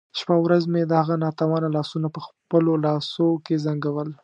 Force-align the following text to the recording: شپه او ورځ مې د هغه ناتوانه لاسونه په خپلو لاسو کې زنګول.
شپه 0.19 0.33
او 0.37 0.41
ورځ 0.47 0.63
مې 0.71 0.81
د 0.85 0.91
هغه 1.01 1.15
ناتوانه 1.23 1.67
لاسونه 1.77 2.07
په 2.15 2.19
خپلو 2.27 2.71
لاسو 2.85 3.27
کې 3.45 3.55
زنګول. 3.65 4.09